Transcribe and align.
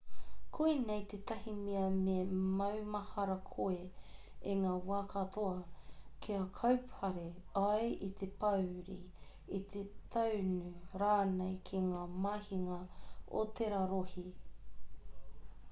koinei 0.57 1.01
tētahi 1.09 1.51
mea 1.57 1.81
me 2.05 2.13
maumahara 2.61 3.35
koe 3.49 3.83
i 4.53 4.55
ngā 4.61 4.71
wā 4.91 5.01
katoa 5.11 5.51
kia 6.27 6.39
kaupare 6.61 7.25
ai 7.65 7.91
i 8.07 8.09
te 8.23 8.31
pōuri 8.45 8.97
i 9.59 9.61
te 9.75 9.85
tāunu 10.17 10.71
rānei 11.03 11.55
ki 11.69 11.83
ngā 11.91 12.01
mahinga 12.25 12.81
o 13.41 13.45
tērā 13.61 13.85
rohe 13.93 14.27